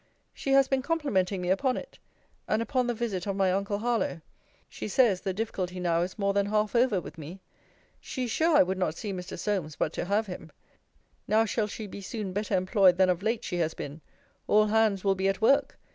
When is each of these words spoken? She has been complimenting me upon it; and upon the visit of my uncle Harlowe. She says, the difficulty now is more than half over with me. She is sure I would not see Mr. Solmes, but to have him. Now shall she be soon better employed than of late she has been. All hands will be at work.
She 0.33 0.53
has 0.53 0.67
been 0.67 0.81
complimenting 0.81 1.43
me 1.43 1.51
upon 1.51 1.77
it; 1.77 1.99
and 2.47 2.59
upon 2.59 2.87
the 2.87 2.93
visit 2.95 3.27
of 3.27 3.35
my 3.35 3.51
uncle 3.51 3.77
Harlowe. 3.77 4.21
She 4.67 4.87
says, 4.87 5.21
the 5.21 5.31
difficulty 5.31 5.79
now 5.79 6.01
is 6.01 6.17
more 6.17 6.33
than 6.33 6.47
half 6.47 6.75
over 6.75 6.99
with 6.99 7.19
me. 7.19 7.39
She 7.99 8.23
is 8.23 8.31
sure 8.31 8.57
I 8.57 8.63
would 8.63 8.79
not 8.79 8.95
see 8.97 9.13
Mr. 9.13 9.37
Solmes, 9.37 9.75
but 9.75 9.93
to 9.93 10.05
have 10.05 10.25
him. 10.25 10.51
Now 11.27 11.45
shall 11.45 11.67
she 11.67 11.85
be 11.85 12.01
soon 12.01 12.33
better 12.33 12.57
employed 12.57 12.97
than 12.97 13.09
of 13.09 13.21
late 13.21 13.43
she 13.43 13.57
has 13.57 13.75
been. 13.75 14.01
All 14.47 14.65
hands 14.65 15.03
will 15.03 15.13
be 15.13 15.27
at 15.27 15.39
work. 15.39 15.77